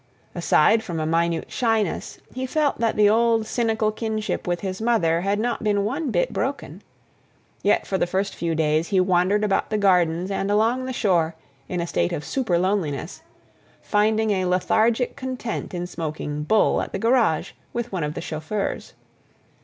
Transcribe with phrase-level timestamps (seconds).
[0.33, 5.21] Aside from a minute shyness, he felt that the old cynical kinship with his mother
[5.21, 6.81] had not been one bit broken.
[7.61, 11.35] Yet for the first few days he wandered about the gardens and along the shore
[11.69, 13.21] in a state of superloneliness,
[13.79, 18.93] finding a lethargic content in smoking "Bull" at the garage with one of the chauffeurs.